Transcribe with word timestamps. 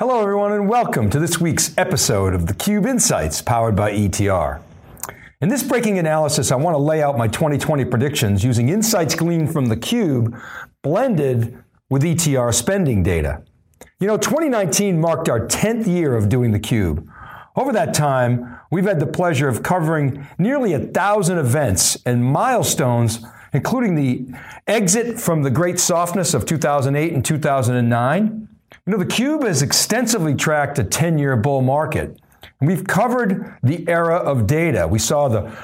Hello, 0.00 0.22
everyone, 0.22 0.52
and 0.52 0.66
welcome 0.66 1.10
to 1.10 1.20
this 1.20 1.38
week's 1.38 1.76
episode 1.76 2.32
of 2.32 2.46
the 2.46 2.54
Cube 2.54 2.86
Insights 2.86 3.42
powered 3.42 3.76
by 3.76 3.92
ETR. 3.92 4.62
In 5.42 5.50
this 5.50 5.62
breaking 5.62 5.98
analysis, 5.98 6.50
I 6.50 6.56
want 6.56 6.72
to 6.74 6.82
lay 6.82 7.02
out 7.02 7.18
my 7.18 7.28
2020 7.28 7.84
predictions 7.84 8.42
using 8.42 8.70
insights 8.70 9.14
gleaned 9.14 9.52
from 9.52 9.66
the 9.66 9.76
Cube 9.76 10.34
blended 10.80 11.62
with 11.90 12.02
ETR 12.02 12.54
spending 12.54 13.02
data. 13.02 13.42
You 13.98 14.06
know, 14.06 14.16
2019 14.16 14.98
marked 14.98 15.28
our 15.28 15.46
10th 15.46 15.86
year 15.86 16.16
of 16.16 16.30
doing 16.30 16.52
the 16.52 16.58
Cube. 16.58 17.06
Over 17.54 17.70
that 17.72 17.92
time, 17.92 18.58
we've 18.70 18.86
had 18.86 19.00
the 19.00 19.06
pleasure 19.06 19.48
of 19.48 19.62
covering 19.62 20.26
nearly 20.38 20.72
a 20.72 20.78
thousand 20.78 21.36
events 21.36 21.98
and 22.06 22.24
milestones, 22.24 23.22
including 23.52 23.96
the 23.96 24.28
exit 24.66 25.20
from 25.20 25.42
the 25.42 25.50
great 25.50 25.78
softness 25.78 26.32
of 26.32 26.46
2008 26.46 27.12
and 27.12 27.22
2009 27.22 28.48
you 28.86 28.92
know, 28.92 28.98
the 28.98 29.06
Cube 29.06 29.44
has 29.44 29.62
extensively 29.62 30.34
tracked 30.34 30.78
a 30.78 30.84
10 30.84 31.18
year 31.18 31.36
bull 31.36 31.62
market. 31.62 32.20
We've 32.60 32.84
covered 32.84 33.56
the 33.62 33.88
era 33.88 34.16
of 34.16 34.46
data. 34.46 34.86
We 34.86 34.98
saw 34.98 35.28
the, 35.28 35.56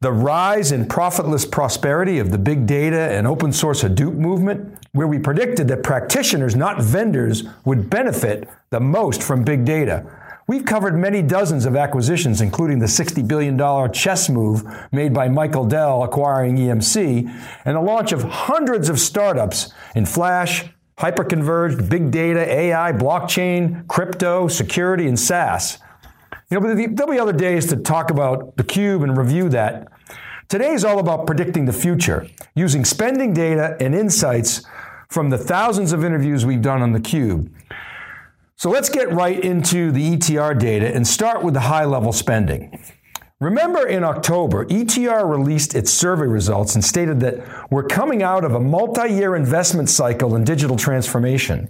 the 0.00 0.12
rise 0.12 0.72
in 0.72 0.86
profitless 0.86 1.44
prosperity 1.44 2.18
of 2.18 2.30
the 2.30 2.38
big 2.38 2.66
data 2.66 3.10
and 3.12 3.26
open 3.26 3.52
source 3.52 3.82
Hadoop 3.82 4.14
movement, 4.14 4.78
where 4.92 5.06
we 5.06 5.18
predicted 5.18 5.68
that 5.68 5.82
practitioners, 5.82 6.54
not 6.54 6.82
vendors, 6.82 7.44
would 7.64 7.88
benefit 7.88 8.48
the 8.70 8.80
most 8.80 9.22
from 9.22 9.44
big 9.44 9.64
data. 9.64 10.04
We've 10.48 10.64
covered 10.64 10.98
many 10.98 11.22
dozens 11.22 11.66
of 11.66 11.76
acquisitions, 11.76 12.40
including 12.40 12.80
the 12.80 12.86
$60 12.86 13.26
billion 13.26 13.92
chess 13.92 14.28
move 14.28 14.64
made 14.90 15.14
by 15.14 15.28
Michael 15.28 15.64
Dell 15.64 16.02
acquiring 16.02 16.56
EMC, 16.56 17.28
and 17.64 17.76
the 17.76 17.80
launch 17.80 18.12
of 18.12 18.24
hundreds 18.24 18.88
of 18.88 18.98
startups 18.98 19.72
in 19.94 20.04
Flash, 20.04 20.64
hyperconverged, 20.98 21.88
big 21.88 22.10
data, 22.10 22.40
AI, 22.40 22.92
blockchain, 22.92 23.86
crypto, 23.88 24.48
security, 24.48 25.08
and 25.08 25.18
SaaS. 25.18 25.78
You 26.50 26.60
know, 26.60 26.66
but 26.66 26.96
there'll 26.96 27.12
be 27.12 27.18
other 27.18 27.32
days 27.32 27.66
to 27.68 27.76
talk 27.76 28.10
about 28.10 28.56
the 28.56 28.64
cube 28.64 29.02
and 29.02 29.16
review 29.16 29.48
that. 29.50 29.88
Today 30.48 30.72
is 30.72 30.84
all 30.84 30.98
about 30.98 31.26
predicting 31.26 31.64
the 31.64 31.72
future, 31.72 32.28
using 32.54 32.84
spending 32.84 33.32
data 33.32 33.76
and 33.80 33.94
insights 33.94 34.62
from 35.08 35.30
the 35.30 35.38
thousands 35.38 35.92
of 35.92 36.04
interviews 36.04 36.44
we've 36.44 36.60
done 36.60 36.82
on 36.82 36.92
the 36.92 37.00
cube. 37.00 37.50
So 38.56 38.70
let's 38.70 38.88
get 38.88 39.10
right 39.10 39.42
into 39.42 39.90
the 39.90 40.16
ETR 40.16 40.58
data 40.58 40.94
and 40.94 41.08
start 41.08 41.42
with 41.42 41.54
the 41.54 41.60
high 41.60 41.84
level 41.84 42.12
spending. 42.12 42.78
Remember 43.42 43.88
in 43.88 44.04
October, 44.04 44.66
ETR 44.66 45.28
released 45.28 45.74
its 45.74 45.92
survey 45.92 46.28
results 46.28 46.76
and 46.76 46.84
stated 46.84 47.18
that 47.20 47.72
we're 47.72 47.82
coming 47.82 48.22
out 48.22 48.44
of 48.44 48.54
a 48.54 48.60
multi 48.60 49.12
year 49.12 49.34
investment 49.34 49.90
cycle 49.90 50.36
in 50.36 50.44
digital 50.44 50.76
transformation. 50.76 51.68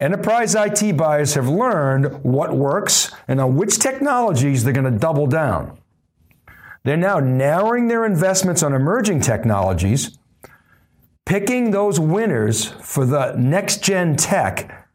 Enterprise 0.00 0.56
IT 0.56 0.96
buyers 0.96 1.34
have 1.34 1.48
learned 1.48 2.24
what 2.24 2.52
works 2.52 3.12
and 3.28 3.40
on 3.40 3.54
which 3.54 3.78
technologies 3.78 4.64
they're 4.64 4.72
going 4.72 4.92
to 4.92 4.98
double 4.98 5.28
down. 5.28 5.78
They're 6.82 6.96
now 6.96 7.20
narrowing 7.20 7.86
their 7.86 8.04
investments 8.04 8.64
on 8.64 8.72
emerging 8.72 9.20
technologies, 9.20 10.18
picking 11.24 11.70
those 11.70 12.00
winners 12.00 12.72
for 12.82 13.06
the 13.06 13.36
next 13.36 13.84
gen 13.84 14.16
tech, 14.16 14.88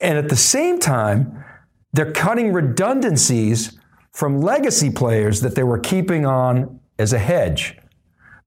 and 0.00 0.16
at 0.16 0.28
the 0.28 0.36
same 0.36 0.78
time, 0.78 1.44
they're 1.92 2.12
cutting 2.12 2.52
redundancies 2.52 3.76
from 4.14 4.40
legacy 4.40 4.90
players 4.90 5.40
that 5.40 5.56
they 5.56 5.64
were 5.64 5.78
keeping 5.78 6.24
on 6.24 6.80
as 6.98 7.12
a 7.12 7.18
hedge. 7.18 7.76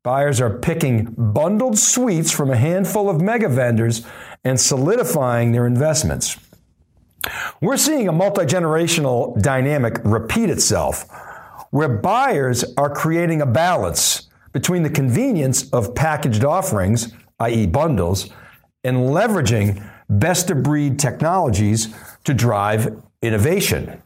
Buyers 0.01 0.39
are 0.39 0.59
picking 0.59 1.13
bundled 1.17 1.77
suites 1.77 2.31
from 2.31 2.49
a 2.49 2.55
handful 2.55 3.09
of 3.09 3.19
mega 3.19 3.49
vendors 3.49 4.05
and 4.45 4.59
solidifying 4.59 5.51
their 5.51 5.67
investments. 5.67 6.37
We're 7.61 7.77
seeing 7.77 8.07
a 8.07 8.13
multi 8.13 8.45
generational 8.45 9.39
dynamic 9.41 9.99
repeat 10.05 10.49
itself, 10.49 11.05
where 11.71 11.89
buyers 11.89 12.63
are 12.77 12.89
creating 12.89 13.41
a 13.41 13.45
balance 13.45 14.29
between 14.53 14.83
the 14.83 14.89
convenience 14.89 15.69
of 15.71 15.93
packaged 15.93 16.45
offerings, 16.45 17.13
i.e., 17.41 17.67
bundles, 17.67 18.29
and 18.85 18.97
leveraging 18.97 19.85
best 20.09 20.49
of 20.49 20.63
breed 20.63 20.97
technologies 20.97 21.93
to 22.23 22.33
drive 22.33 23.03
innovation. 23.21 24.01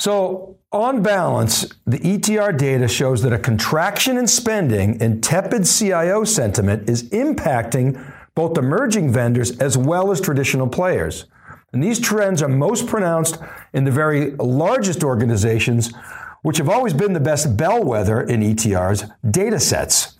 So, 0.00 0.56
on 0.72 1.02
balance, 1.02 1.68
the 1.84 1.98
ETR 1.98 2.56
data 2.56 2.88
shows 2.88 3.20
that 3.20 3.34
a 3.34 3.38
contraction 3.38 4.16
in 4.16 4.26
spending 4.26 4.96
and 5.02 5.22
tepid 5.22 5.66
CIO 5.66 6.24
sentiment 6.24 6.88
is 6.88 7.10
impacting 7.10 8.02
both 8.34 8.56
emerging 8.56 9.12
vendors 9.12 9.58
as 9.58 9.76
well 9.76 10.10
as 10.10 10.18
traditional 10.18 10.66
players. 10.68 11.26
And 11.74 11.82
these 11.82 12.00
trends 12.00 12.42
are 12.42 12.48
most 12.48 12.86
pronounced 12.86 13.36
in 13.74 13.84
the 13.84 13.90
very 13.90 14.30
largest 14.36 15.04
organizations, 15.04 15.92
which 16.40 16.56
have 16.56 16.70
always 16.70 16.94
been 16.94 17.12
the 17.12 17.20
best 17.20 17.58
bellwether 17.58 18.22
in 18.22 18.42
ETR's 18.42 19.04
data 19.30 19.60
sets. 19.60 20.18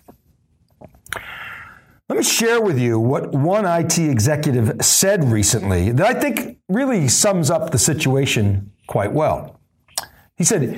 Let 2.07 2.17
me 2.19 2.23
share 2.23 2.61
with 2.61 2.77
you 2.77 2.99
what 2.99 3.31
one 3.31 3.65
IT 3.65 3.97
executive 3.97 4.85
said 4.85 5.23
recently 5.23 5.91
that 5.91 6.05
I 6.05 6.19
think 6.19 6.59
really 6.69 7.07
sums 7.07 7.49
up 7.49 7.71
the 7.71 7.79
situation 7.79 8.71
quite 8.85 9.11
well. 9.11 9.57
He 10.41 10.45
said, 10.45 10.75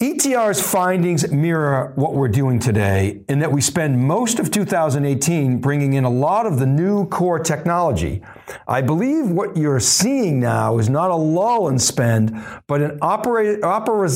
ETR's 0.00 0.60
findings 0.60 1.30
mirror 1.30 1.92
what 1.94 2.14
we're 2.14 2.26
doing 2.26 2.58
today 2.58 3.20
in 3.28 3.38
that 3.38 3.52
we 3.52 3.60
spend 3.60 3.96
most 3.96 4.40
of 4.40 4.50
2018 4.50 5.60
bringing 5.60 5.92
in 5.92 6.02
a 6.02 6.10
lot 6.10 6.46
of 6.46 6.58
the 6.58 6.66
new 6.66 7.06
core 7.06 7.38
technology. 7.38 8.22
I 8.66 8.80
believe 8.82 9.30
what 9.30 9.56
you're 9.56 9.78
seeing 9.78 10.40
now 10.40 10.78
is 10.78 10.88
not 10.88 11.12
a 11.12 11.14
lull 11.14 11.68
in 11.68 11.78
spend, 11.78 12.44
but 12.66 12.82
an 12.82 12.98
opera, 13.00 13.64
opera, 13.64 14.08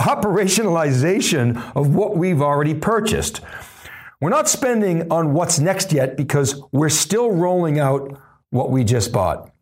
operationalization 0.00 1.72
of 1.76 1.94
what 1.94 2.16
we've 2.16 2.42
already 2.42 2.74
purchased. 2.74 3.40
We're 4.20 4.30
not 4.30 4.48
spending 4.48 5.12
on 5.12 5.32
what's 5.32 5.60
next 5.60 5.92
yet 5.92 6.16
because 6.16 6.60
we're 6.72 6.88
still 6.88 7.30
rolling 7.30 7.78
out 7.78 8.20
what 8.50 8.72
we 8.72 8.82
just 8.82 9.12
bought. 9.12 9.53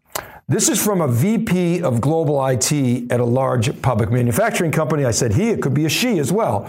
This 0.49 0.69
is 0.69 0.83
from 0.83 1.01
a 1.01 1.09
VP 1.09 1.83
of 1.83 2.01
global 2.01 2.45
IT 2.47 2.73
at 3.11 3.21
a 3.21 3.25
large 3.25 3.81
public 3.83 4.11
manufacturing 4.11 4.73
company. 4.73 5.05
I 5.05 5.11
said 5.13 5.35
he, 5.35 5.51
it 5.51 5.63
could 5.63 5.75
be 5.75 5.85
a 5.85 5.89
she 5.89 6.19
as 6.19 6.33
well. 6.33 6.67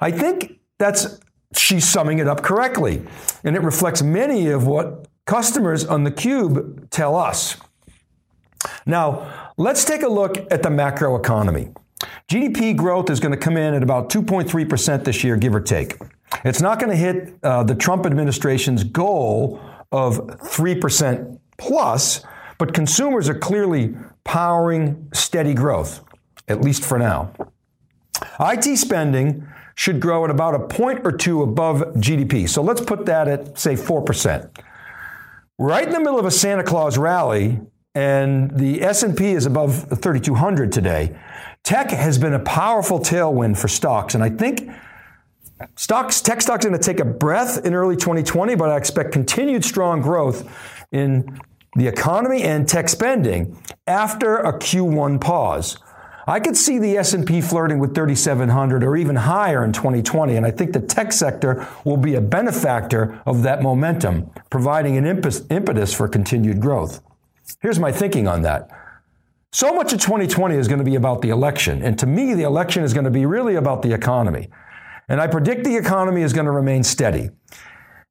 I 0.00 0.10
think 0.10 0.60
that's 0.78 1.18
she's 1.56 1.88
summing 1.88 2.18
it 2.18 2.28
up 2.28 2.42
correctly. 2.42 3.02
And 3.44 3.56
it 3.56 3.62
reflects 3.62 4.02
many 4.02 4.48
of 4.48 4.66
what 4.66 5.08
customers 5.26 5.84
on 5.84 6.04
the 6.04 6.10
cube 6.10 6.90
tell 6.90 7.16
us. 7.16 7.56
Now, 8.86 9.52
let's 9.56 9.84
take 9.84 10.02
a 10.02 10.08
look 10.08 10.36
at 10.50 10.62
the 10.62 10.70
macro 10.70 11.16
economy. 11.16 11.70
GDP 12.28 12.76
growth 12.76 13.10
is 13.10 13.20
going 13.20 13.32
to 13.32 13.38
come 13.38 13.56
in 13.56 13.74
at 13.74 13.82
about 13.82 14.10
2.3% 14.10 15.04
this 15.04 15.24
year, 15.24 15.36
give 15.36 15.54
or 15.54 15.60
take. 15.60 15.96
It's 16.44 16.60
not 16.60 16.78
going 16.78 16.90
to 16.90 16.96
hit 16.96 17.34
uh, 17.42 17.64
the 17.64 17.74
Trump 17.74 18.06
administration's 18.06 18.84
goal 18.84 19.60
of 19.92 20.18
3% 20.18 21.38
plus, 21.58 22.24
but 22.60 22.74
consumers 22.74 23.26
are 23.26 23.34
clearly 23.34 23.96
powering 24.22 25.08
steady 25.14 25.54
growth, 25.54 26.04
at 26.46 26.60
least 26.60 26.84
for 26.84 26.98
now. 26.98 27.32
IT 28.38 28.76
spending 28.76 29.48
should 29.76 29.98
grow 29.98 30.26
at 30.26 30.30
about 30.30 30.54
a 30.54 30.58
point 30.58 31.00
or 31.04 31.10
two 31.10 31.40
above 31.42 31.78
GDP. 31.94 32.46
So 32.46 32.60
let's 32.62 32.82
put 32.82 33.06
that 33.06 33.28
at, 33.28 33.58
say, 33.58 33.76
4%. 33.76 34.50
Right 35.58 35.86
in 35.86 35.92
the 35.94 36.00
middle 36.00 36.18
of 36.18 36.26
a 36.26 36.30
Santa 36.30 36.62
Claus 36.62 36.98
rally, 36.98 37.60
and 37.94 38.50
the 38.50 38.82
S&P 38.82 39.30
is 39.30 39.46
above 39.46 39.88
3200 40.02 40.70
today. 40.70 41.18
Tech 41.64 41.90
has 41.90 42.18
been 42.18 42.34
a 42.34 42.40
powerful 42.40 42.98
tailwind 42.98 43.56
for 43.56 43.68
stocks, 43.68 44.14
and 44.14 44.22
I 44.22 44.28
think 44.28 44.70
stocks, 45.76 46.20
tech 46.20 46.42
stocks 46.42 46.66
are 46.66 46.68
going 46.68 46.78
to 46.78 46.86
take 46.86 47.00
a 47.00 47.06
breath 47.06 47.64
in 47.64 47.72
early 47.72 47.96
2020, 47.96 48.54
but 48.54 48.68
I 48.68 48.76
expect 48.76 49.12
continued 49.12 49.64
strong 49.64 50.02
growth 50.02 50.46
in 50.92 51.40
the 51.76 51.86
economy 51.86 52.42
and 52.42 52.68
tech 52.68 52.88
spending 52.88 53.56
after 53.86 54.36
a 54.38 54.52
Q1 54.58 55.20
pause. 55.20 55.78
I 56.26 56.38
could 56.38 56.56
see 56.56 56.78
the 56.78 56.96
S&P 56.98 57.40
flirting 57.40 57.78
with 57.78 57.94
3700 57.94 58.84
or 58.84 58.96
even 58.96 59.16
higher 59.16 59.64
in 59.64 59.72
2020 59.72 60.36
and 60.36 60.46
I 60.46 60.50
think 60.50 60.72
the 60.72 60.80
tech 60.80 61.12
sector 61.12 61.66
will 61.84 61.96
be 61.96 62.14
a 62.14 62.20
benefactor 62.20 63.20
of 63.26 63.42
that 63.42 63.62
momentum, 63.62 64.30
providing 64.50 64.96
an 64.96 65.06
impetus 65.06 65.92
for 65.92 66.08
continued 66.08 66.60
growth. 66.60 67.00
Here's 67.60 67.78
my 67.78 67.90
thinking 67.90 68.28
on 68.28 68.42
that. 68.42 68.68
So 69.52 69.74
much 69.74 69.92
of 69.92 70.00
2020 70.00 70.54
is 70.54 70.68
going 70.68 70.78
to 70.78 70.84
be 70.84 70.94
about 70.94 71.22
the 71.22 71.30
election, 71.30 71.82
and 71.82 71.98
to 71.98 72.06
me 72.06 72.34
the 72.34 72.44
election 72.44 72.84
is 72.84 72.94
going 72.94 73.04
to 73.04 73.10
be 73.10 73.26
really 73.26 73.56
about 73.56 73.82
the 73.82 73.92
economy. 73.92 74.48
And 75.08 75.20
I 75.20 75.26
predict 75.26 75.64
the 75.64 75.76
economy 75.76 76.22
is 76.22 76.32
going 76.32 76.46
to 76.46 76.52
remain 76.52 76.84
steady. 76.84 77.30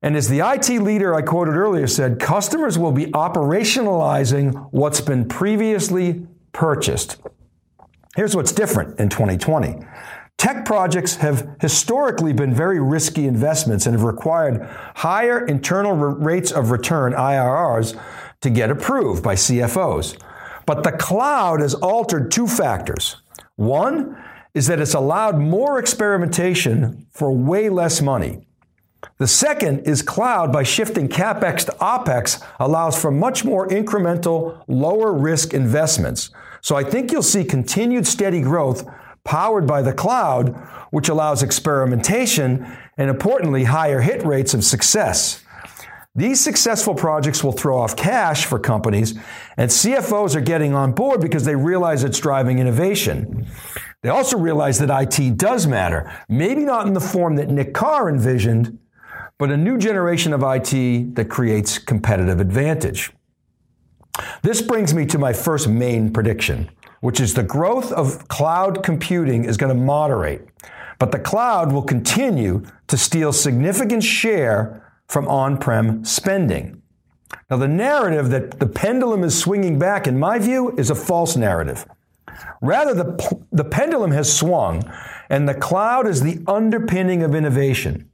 And 0.02 0.16
as 0.16 0.30
the 0.30 0.40
IT 0.40 0.70
leader 0.82 1.14
I 1.14 1.22
quoted 1.22 1.56
earlier 1.56 1.88
said, 1.88 2.20
customers 2.20 2.78
will 2.78 2.94
be 2.94 3.08
operationalizing 3.08 4.70
what's 4.72 5.02
been 5.02 5.28
previously 5.28 6.26
purchased. 6.54 7.18
Here's 8.16 8.36
what's 8.36 8.52
different 8.52 9.00
in 9.00 9.10
2020. 9.10 9.86
Tech 10.38 10.64
projects 10.64 11.18
have 11.18 11.58
historically 11.60 12.32
been 12.32 12.54
very 12.54 12.80
risky 12.80 13.28
investments 13.28 13.86
and 13.86 13.94
have 13.94 14.06
required 14.06 14.66
higher 14.96 15.46
internal 15.46 15.94
rates 15.94 16.50
of 16.52 16.72
return, 16.72 17.12
IRRs, 17.12 18.00
to 18.40 18.50
get 18.50 18.72
approved 18.72 19.22
by 19.22 19.36
CFOs. 19.36 20.18
But 20.66 20.84
the 20.84 20.94
cloud 20.94 21.60
has 21.60 21.74
altered 21.74 22.32
two 22.32 22.48
factors. 22.48 23.18
One 23.58 24.16
is 24.54 24.68
that 24.68 24.80
it's 24.80 24.94
allowed 24.94 25.38
more 25.38 25.78
experimentation 25.78 27.08
for 27.12 27.36
way 27.36 27.68
less 27.68 28.02
money. 28.02 28.46
The 29.20 29.28
second 29.28 29.80
is 29.80 30.02
cloud 30.02 30.54
by 30.54 30.64
shifting 30.64 31.10
capex 31.10 31.66
to 31.66 31.74
opex 31.74 32.42
allows 32.58 33.00
for 33.00 33.12
much 33.12 33.44
more 33.44 33.68
incremental, 33.68 34.64
lower 34.70 35.12
risk 35.12 35.54
investments. 35.54 36.30
So 36.62 36.78
I 36.78 36.86
think 36.86 37.12
you'll 37.12 37.22
see 37.22 37.44
continued 37.44 38.08
steady 38.08 38.42
growth 38.42 38.90
powered 39.26 39.68
by 39.68 39.82
the 39.82 39.92
cloud, 39.92 40.56
which 40.92 41.10
allows 41.10 41.44
experimentation 41.44 42.66
and 42.98 43.10
importantly, 43.10 43.66
higher 43.66 44.00
hit 44.00 44.26
rates 44.26 44.54
of 44.54 44.64
success. 44.64 45.44
These 46.16 46.42
successful 46.42 46.96
projects 46.96 47.44
will 47.44 47.52
throw 47.52 47.78
off 47.78 47.98
cash 47.98 48.46
for 48.46 48.58
companies, 48.58 49.14
and 49.58 49.70
CFOs 49.70 50.36
are 50.36 50.42
getting 50.42 50.74
on 50.74 50.94
board 50.94 51.20
because 51.20 51.44
they 51.44 51.56
realize 51.56 52.06
it's 52.06 52.20
driving 52.20 52.60
innovation. 52.60 53.48
They 54.02 54.10
also 54.10 54.38
realize 54.38 54.80
that 54.80 54.90
IT 54.90 55.38
does 55.38 55.68
matter, 55.68 56.10
maybe 56.30 56.64
not 56.64 56.88
in 56.88 56.94
the 56.94 57.02
form 57.02 57.36
that 57.36 57.50
Nick 57.50 57.74
Carr 57.74 58.10
envisioned, 58.10 58.80
but 59.40 59.50
a 59.50 59.58
new 59.58 59.78
generation 59.78 60.34
of 60.34 60.44
IT 60.44 61.16
that 61.16 61.30
creates 61.30 61.80
competitive 61.80 62.42
advantage. 62.42 63.12
This 64.44 64.62
brings 64.62 64.94
me 64.94 65.06
to 65.08 65.18
my 65.18 65.32
first 65.32 65.68
main 65.70 66.12
prediction, 66.12 66.70
which 67.00 67.22
is 67.22 67.34
the 67.34 67.44
growth 67.44 67.92
of 67.94 68.28
cloud 68.28 68.84
computing 68.84 69.46
is 69.46 69.56
going 69.56 69.74
to 69.74 69.82
moderate, 69.82 70.42
but 71.00 71.14
the 71.14 71.20
cloud 71.20 71.72
will 71.72 71.82
continue 71.82 72.66
to 72.88 72.98
steal 72.98 73.32
significant 73.32 74.04
share 74.04 74.94
from 75.08 75.26
on 75.30 75.58
prem 75.58 76.04
spending. 76.04 76.82
Now, 77.50 77.58
the 77.58 77.68
narrative 77.68 78.30
that 78.32 78.60
the 78.60 78.68
pendulum 78.68 79.24
is 79.24 79.40
swinging 79.40 79.80
back, 79.80 80.06
in 80.06 80.20
my 80.20 80.38
view, 80.38 80.76
is 80.78 80.90
a 80.90 80.96
false 80.96 81.38
narrative. 81.38 81.86
Rather, 82.62 82.94
the, 82.94 83.46
the 83.52 83.64
pendulum 83.64 84.12
has 84.12 84.36
swung, 84.36 84.84
and 85.30 85.48
the 85.48 85.54
cloud 85.54 86.08
is 86.08 86.22
the 86.22 86.44
underpinning 86.46 87.24
of 87.24 87.34
innovation. 87.34 88.09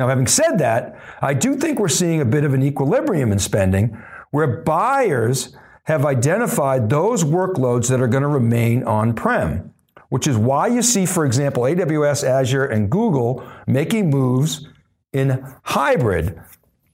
Now, 0.00 0.08
having 0.08 0.26
said 0.26 0.56
that, 0.60 0.98
I 1.20 1.34
do 1.34 1.56
think 1.56 1.78
we're 1.78 1.88
seeing 1.88 2.22
a 2.22 2.24
bit 2.24 2.42
of 2.44 2.54
an 2.54 2.62
equilibrium 2.62 3.32
in 3.32 3.38
spending 3.38 4.02
where 4.30 4.62
buyers 4.62 5.54
have 5.84 6.06
identified 6.06 6.88
those 6.88 7.22
workloads 7.22 7.90
that 7.90 8.00
are 8.00 8.08
going 8.08 8.22
to 8.22 8.28
remain 8.28 8.82
on 8.84 9.12
prem, 9.12 9.74
which 10.08 10.26
is 10.26 10.38
why 10.38 10.68
you 10.68 10.80
see, 10.80 11.04
for 11.04 11.26
example, 11.26 11.64
AWS, 11.64 12.24
Azure, 12.24 12.64
and 12.64 12.88
Google 12.88 13.46
making 13.66 14.08
moves 14.08 14.66
in 15.12 15.44
hybrid, 15.64 16.40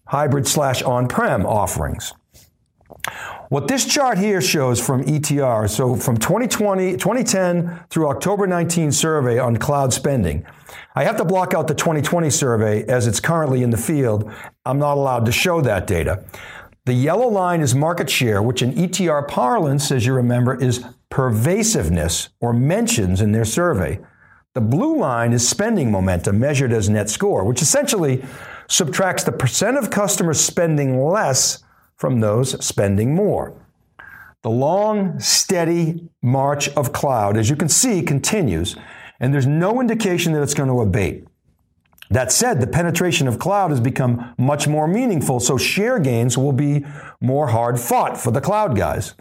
hybrid 0.08 0.48
slash 0.48 0.82
on 0.82 1.06
prem 1.06 1.46
offerings. 1.46 2.12
What 3.48 3.68
this 3.68 3.86
chart 3.86 4.18
here 4.18 4.40
shows 4.40 4.84
from 4.84 5.04
ETR, 5.04 5.70
so 5.70 5.94
from 5.94 6.16
2020, 6.16 6.96
2010 6.96 7.80
through 7.90 8.08
October 8.08 8.48
19 8.48 8.90
survey 8.90 9.38
on 9.38 9.56
cloud 9.56 9.92
spending, 9.92 10.44
I 10.96 11.04
have 11.04 11.16
to 11.18 11.24
block 11.24 11.54
out 11.54 11.68
the 11.68 11.74
2020 11.74 12.28
survey 12.30 12.82
as 12.86 13.06
it's 13.06 13.20
currently 13.20 13.62
in 13.62 13.70
the 13.70 13.76
field. 13.76 14.28
I'm 14.64 14.80
not 14.80 14.96
allowed 14.96 15.26
to 15.26 15.32
show 15.32 15.60
that 15.60 15.86
data. 15.86 16.24
The 16.86 16.94
yellow 16.94 17.28
line 17.28 17.60
is 17.60 17.72
market 17.72 18.10
share, 18.10 18.42
which 18.42 18.62
in 18.62 18.72
ETR 18.72 19.28
parlance, 19.28 19.92
as 19.92 20.04
you 20.06 20.14
remember, 20.14 20.60
is 20.60 20.84
pervasiveness 21.08 22.30
or 22.40 22.52
mentions 22.52 23.20
in 23.20 23.30
their 23.30 23.44
survey. 23.44 24.00
The 24.54 24.60
blue 24.60 24.98
line 24.98 25.32
is 25.32 25.48
spending 25.48 25.92
momentum 25.92 26.40
measured 26.40 26.72
as 26.72 26.88
net 26.88 27.10
score, 27.10 27.44
which 27.44 27.62
essentially 27.62 28.24
subtracts 28.68 29.22
the 29.22 29.30
percent 29.30 29.76
of 29.76 29.90
customers 29.90 30.40
spending 30.40 31.00
less 31.00 31.62
from 31.96 32.20
those 32.20 32.64
spending 32.64 33.14
more. 33.14 33.54
The 34.42 34.50
long, 34.50 35.18
steady 35.18 36.08
march 36.22 36.68
of 36.70 36.92
cloud, 36.92 37.36
as 37.36 37.50
you 37.50 37.56
can 37.56 37.68
see, 37.68 38.02
continues, 38.02 38.76
and 39.18 39.32
there's 39.32 39.46
no 39.46 39.80
indication 39.80 40.32
that 40.32 40.42
it's 40.42 40.54
going 40.54 40.68
to 40.68 40.80
abate. 40.80 41.26
That 42.10 42.30
said, 42.30 42.60
the 42.60 42.66
penetration 42.66 43.26
of 43.26 43.38
cloud 43.38 43.70
has 43.70 43.80
become 43.80 44.34
much 44.38 44.68
more 44.68 44.86
meaningful, 44.86 45.40
so 45.40 45.56
share 45.56 45.98
gains 45.98 46.38
will 46.38 46.52
be 46.52 46.84
more 47.20 47.48
hard 47.48 47.80
fought 47.80 48.16
for 48.16 48.30
the 48.30 48.40
cloud 48.40 48.76
guys. 48.76 49.14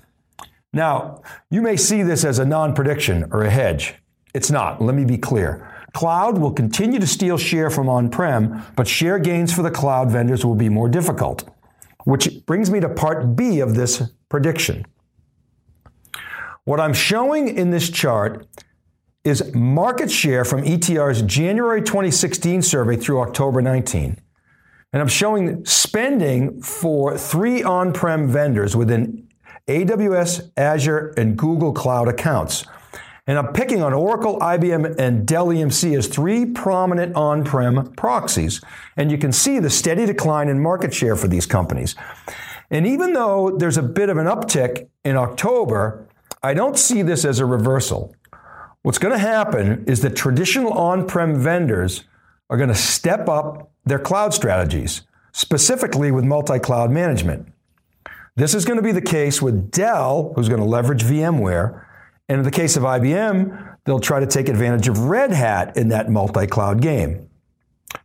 Now, 0.71 1.23
you 1.49 1.61
may 1.61 1.77
see 1.77 2.03
this 2.03 2.23
as 2.23 2.37
a 2.37 2.45
non 2.45 2.75
prediction 2.75 3.29
or 3.31 3.43
a 3.43 3.49
hedge. 3.49 3.95
It's 4.33 4.51
not. 4.51 4.81
Let 4.81 4.93
me 4.93 5.05
be 5.05 5.17
clear. 5.17 5.71
Cloud 5.93 6.37
will 6.37 6.51
continue 6.51 6.99
to 6.99 7.07
steal 7.07 7.37
share 7.37 7.69
from 7.69 7.87
on 7.87 8.09
prem, 8.09 8.61
but 8.75 8.87
share 8.87 9.17
gains 9.17 9.53
for 9.53 9.61
the 9.61 9.71
cloud 9.71 10.11
vendors 10.11 10.45
will 10.45 10.55
be 10.55 10.67
more 10.67 10.89
difficult. 10.89 11.49
Which 12.05 12.45
brings 12.45 12.71
me 12.71 12.79
to 12.79 12.89
part 12.89 13.35
B 13.35 13.59
of 13.59 13.75
this 13.75 14.01
prediction. 14.29 14.85
What 16.63 16.79
I'm 16.79 16.93
showing 16.93 17.47
in 17.47 17.69
this 17.69 17.89
chart 17.89 18.47
is 19.23 19.53
market 19.53 20.09
share 20.09 20.45
from 20.45 20.63
ETR's 20.63 21.21
January 21.23 21.81
2016 21.81 22.61
survey 22.61 22.95
through 22.95 23.21
October 23.21 23.61
19. 23.61 24.17
And 24.93 25.01
I'm 25.01 25.07
showing 25.07 25.65
spending 25.65 26.61
for 26.61 27.17
three 27.17 27.61
on 27.61 27.91
prem 27.91 28.27
vendors 28.27 28.75
within 28.75 29.27
AWS, 29.67 30.51
Azure, 30.55 31.13
and 31.17 31.37
Google 31.37 31.73
Cloud 31.73 32.07
accounts. 32.07 32.65
And 33.27 33.39
I'm 33.39 33.53
picking 33.53 33.81
on 33.81 33.91
Oracle, 33.91 34.37
IBM, 34.39 34.99
and 34.99 35.25
Dell 35.25 35.47
EMC 35.47 35.97
as 35.97 36.07
three 36.07 36.45
prominent 36.45 37.15
on 37.15 37.43
prem 37.43 37.91
proxies. 37.93 38.61
And 38.95 39.09
you 39.09 39.17
can 39.17 39.31
see 39.31 39.59
the 39.59 39.69
steady 39.69 40.05
decline 40.05 40.47
in 40.47 40.61
market 40.61 40.93
share 40.93 41.15
for 41.15 41.27
these 41.27 41.47
companies. 41.47 41.95
And 42.69 42.85
even 42.85 43.13
though 43.13 43.55
there's 43.57 43.77
a 43.77 43.83
bit 43.83 44.09
of 44.09 44.17
an 44.17 44.27
uptick 44.27 44.89
in 45.03 45.17
October, 45.17 46.07
I 46.43 46.53
don't 46.53 46.77
see 46.77 47.01
this 47.01 47.25
as 47.25 47.39
a 47.39 47.45
reversal. 47.45 48.15
What's 48.83 48.99
going 48.99 49.13
to 49.13 49.19
happen 49.19 49.83
is 49.87 50.01
that 50.01 50.15
traditional 50.15 50.71
on 50.73 51.07
prem 51.07 51.39
vendors 51.39 52.03
are 52.51 52.57
going 52.57 52.69
to 52.69 52.75
step 52.75 53.27
up 53.27 53.71
their 53.85 53.97
cloud 53.97 54.35
strategies, 54.35 55.01
specifically 55.31 56.11
with 56.11 56.23
multi 56.23 56.59
cloud 56.59 56.91
management. 56.91 57.51
This 58.35 58.53
is 58.53 58.65
going 58.65 58.77
to 58.77 58.83
be 58.83 58.91
the 58.91 59.01
case 59.01 59.41
with 59.41 59.71
Dell, 59.71 60.33
who's 60.35 60.49
going 60.49 60.59
to 60.59 60.67
leverage 60.67 61.03
VMware, 61.03 61.85
and 62.27 62.39
in 62.39 62.43
the 62.43 62.51
case 62.51 62.75
of 62.75 62.83
IBM, 62.83 63.77
they'll 63.85 63.99
try 63.99 64.19
to 64.19 64.25
take 64.25 64.49
advantage 64.49 64.87
of 64.87 64.99
Red 64.99 65.31
Hat 65.31 65.77
in 65.77 65.89
that 65.89 66.09
multi 66.09 66.47
cloud 66.47 66.81
game. 66.81 67.29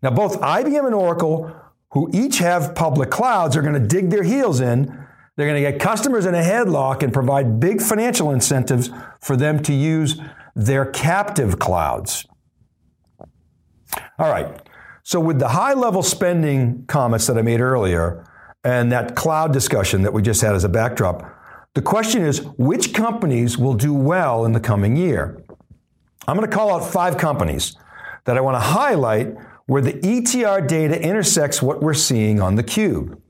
Now, 0.03 0.11
both 0.11 0.41
IBM 0.41 0.87
and 0.87 0.95
Oracle, 0.95 1.55
who 1.91 2.11
each 2.13 2.39
have 2.39 2.75
public 2.75 3.11
clouds, 3.11 3.57
are 3.57 3.63
going 3.63 3.75
to 3.75 3.87
dig 3.87 4.11
their 4.11 4.23
heels 4.23 4.61
in. 4.61 4.87
They're 5.37 5.49
going 5.49 5.63
to 5.63 5.71
get 5.71 5.81
customers 5.81 6.27
in 6.27 6.35
a 6.35 6.43
headlock 6.43 7.03
and 7.03 7.13
provide 7.13 7.61
big 7.61 7.81
financial 7.81 8.31
incentives 8.31 8.91
for 9.21 9.37
them 9.37 9.63
to 9.63 9.73
use 9.73 10.21
their 10.55 10.85
captive 10.85 11.59
clouds. 11.59 12.27
All 14.19 14.31
right. 14.31 14.61
So, 15.03 15.19
with 15.19 15.39
the 15.39 15.49
high 15.49 15.73
level 15.73 16.03
spending 16.03 16.85
comments 16.87 17.27
that 17.27 17.39
I 17.39 17.43
made 17.43 17.61
earlier 17.61 18.27
and 18.63 18.93
that 18.93 19.17
cloud 19.17 19.53
discussion 19.53 20.03
that 20.03 20.13
we 20.13 20.21
just 20.21 20.43
had 20.43 20.55
as 20.55 20.63
a 20.63 20.69
backdrop, 20.69 21.40
the 21.75 21.83
question 21.83 22.23
is 22.23 22.43
which 22.59 22.93
companies 22.93 23.57
will 23.57 23.75
do 23.75 23.95
well 23.95 24.45
in 24.45 24.53
the 24.53 24.61
coming 24.61 24.97
year? 24.97 25.43
I'm 26.27 26.37
going 26.37 26.49
to 26.49 26.55
call 26.55 26.75
out 26.75 26.91
five 26.91 27.17
companies 27.17 27.77
that 28.25 28.37
I 28.37 28.41
want 28.41 28.57
to 28.57 28.61
highlight 28.61 29.37
where 29.67 29.81
the 29.81 29.93
ETR 29.93 30.67
data 30.67 31.01
intersects 31.01 31.63
what 31.63 31.81
we're 31.81 31.95
seeing 31.95 32.41
on 32.41 32.57
the 32.57 32.63
cube. 32.63 33.21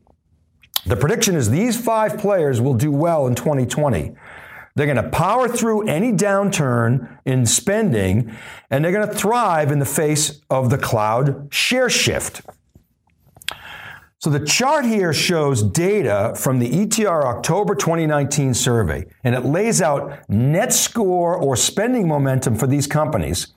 The 0.86 0.96
prediction 0.96 1.36
is 1.36 1.50
these 1.50 1.78
five 1.78 2.18
players 2.18 2.60
will 2.60 2.74
do 2.74 2.90
well 2.90 3.26
in 3.26 3.34
2020. 3.34 4.14
They're 4.74 4.86
going 4.86 4.96
to 4.96 5.10
power 5.10 5.46
through 5.46 5.88
any 5.88 6.12
downturn 6.12 7.18
in 7.26 7.44
spending, 7.44 8.34
and 8.70 8.82
they're 8.82 8.92
going 8.92 9.06
to 9.06 9.14
thrive 9.14 9.70
in 9.70 9.78
the 9.78 9.84
face 9.84 10.40
of 10.48 10.70
the 10.70 10.78
cloud 10.78 11.52
share 11.52 11.90
shift. 11.90 12.40
So 14.22 14.28
the 14.28 14.44
chart 14.44 14.84
here 14.84 15.14
shows 15.14 15.62
data 15.62 16.34
from 16.36 16.58
the 16.58 16.68
ETR 16.68 17.24
October 17.24 17.74
2019 17.74 18.52
survey, 18.52 19.06
and 19.24 19.34
it 19.34 19.46
lays 19.46 19.80
out 19.80 20.28
net 20.28 20.74
score 20.74 21.34
or 21.34 21.56
spending 21.56 22.06
momentum 22.06 22.54
for 22.54 22.66
these 22.66 22.86
companies 22.86 23.54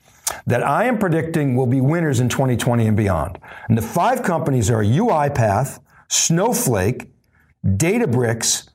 that 0.47 0.63
I 0.63 0.85
am 0.85 0.97
predicting 0.97 1.57
will 1.57 1.67
be 1.67 1.81
winners 1.81 2.21
in 2.21 2.29
2020 2.29 2.87
and 2.87 2.95
beyond. 2.95 3.39
And 3.67 3.77
the 3.77 3.81
five 3.81 4.23
companies 4.23 4.71
are 4.71 4.81
UiPath, 4.81 5.81
Snowflake, 6.07 7.09
Databricks, 7.65 8.69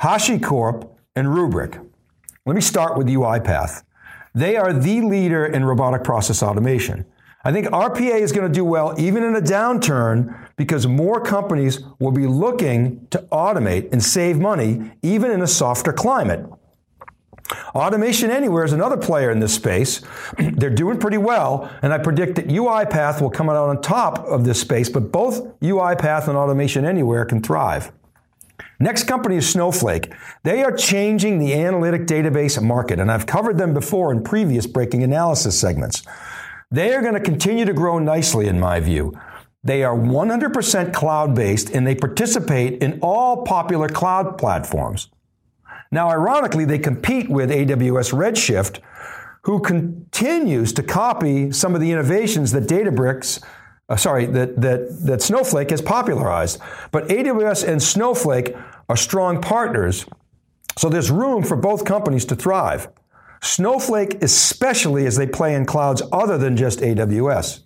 HashiCorp, 0.00 0.88
and 1.14 1.28
Rubrik. 1.28 1.74
Let 2.46 2.56
me 2.56 2.62
start 2.62 2.96
with 2.96 3.06
UiPath. 3.06 3.82
They 4.34 4.56
are 4.56 4.72
the 4.72 5.02
leader 5.02 5.44
in 5.44 5.66
robotic 5.66 6.04
process 6.04 6.42
automation. 6.42 7.04
I 7.46 7.52
think 7.52 7.66
RPA 7.66 8.20
is 8.20 8.32
going 8.32 8.50
to 8.50 8.52
do 8.52 8.64
well 8.64 8.98
even 8.98 9.22
in 9.22 9.36
a 9.36 9.40
downturn 9.40 10.48
because 10.56 10.86
more 10.86 11.20
companies 11.20 11.80
will 11.98 12.12
be 12.12 12.26
looking 12.26 13.06
to 13.10 13.18
automate 13.30 13.92
and 13.92 14.02
save 14.02 14.38
money 14.38 14.92
even 15.02 15.30
in 15.30 15.42
a 15.42 15.46
softer 15.46 15.92
climate. 15.92 16.46
Automation 17.74 18.30
Anywhere 18.30 18.64
is 18.64 18.72
another 18.72 18.96
player 18.96 19.30
in 19.30 19.40
this 19.40 19.54
space. 19.54 20.00
They're 20.38 20.70
doing 20.70 20.98
pretty 20.98 21.18
well, 21.18 21.70
and 21.82 21.92
I 21.92 21.98
predict 21.98 22.36
that 22.36 22.48
UiPath 22.48 23.20
will 23.20 23.30
come 23.30 23.50
out 23.50 23.56
on 23.56 23.82
top 23.82 24.20
of 24.20 24.44
this 24.44 24.60
space, 24.60 24.88
but 24.88 25.12
both 25.12 25.58
UiPath 25.60 26.28
and 26.28 26.38
Automation 26.38 26.86
Anywhere 26.86 27.26
can 27.26 27.42
thrive. 27.42 27.92
Next 28.80 29.04
company 29.04 29.36
is 29.36 29.48
Snowflake. 29.48 30.12
They 30.42 30.62
are 30.62 30.74
changing 30.74 31.38
the 31.38 31.52
analytic 31.54 32.06
database 32.06 32.60
market, 32.62 32.98
and 32.98 33.10
I've 33.10 33.26
covered 33.26 33.58
them 33.58 33.74
before 33.74 34.12
in 34.12 34.22
previous 34.22 34.66
breaking 34.66 35.02
analysis 35.02 35.58
segments. 35.58 36.02
They 36.74 36.92
are 36.92 37.02
going 37.02 37.14
to 37.14 37.20
continue 37.20 37.64
to 37.66 37.72
grow 37.72 38.00
nicely, 38.00 38.48
in 38.48 38.58
my 38.58 38.80
view. 38.80 39.12
They 39.62 39.84
are 39.84 39.96
100% 39.96 40.92
cloud 40.92 41.32
based 41.32 41.70
and 41.70 41.86
they 41.86 41.94
participate 41.94 42.82
in 42.82 42.98
all 43.00 43.44
popular 43.44 43.88
cloud 43.88 44.38
platforms. 44.38 45.08
Now, 45.92 46.10
ironically, 46.10 46.64
they 46.64 46.80
compete 46.80 47.30
with 47.30 47.50
AWS 47.50 48.12
Redshift, 48.12 48.80
who 49.42 49.60
continues 49.60 50.72
to 50.72 50.82
copy 50.82 51.52
some 51.52 51.76
of 51.76 51.80
the 51.80 51.92
innovations 51.92 52.50
that 52.50 52.64
Databricks, 52.64 53.40
uh, 53.88 53.94
sorry, 53.94 54.26
that, 54.26 54.60
that, 54.60 54.98
that 55.06 55.22
Snowflake 55.22 55.70
has 55.70 55.80
popularized. 55.80 56.58
But 56.90 57.06
AWS 57.06 57.68
and 57.68 57.80
Snowflake 57.80 58.56
are 58.88 58.96
strong 58.96 59.40
partners, 59.40 60.06
so 60.76 60.88
there's 60.88 61.12
room 61.12 61.44
for 61.44 61.56
both 61.56 61.84
companies 61.84 62.24
to 62.24 62.34
thrive. 62.34 62.88
Snowflake, 63.44 64.22
especially 64.22 65.06
as 65.06 65.16
they 65.16 65.26
play 65.26 65.54
in 65.54 65.66
clouds 65.66 66.02
other 66.12 66.38
than 66.38 66.56
just 66.56 66.80
AWS. 66.80 67.60